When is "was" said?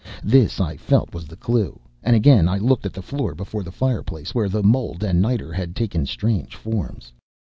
1.13-1.25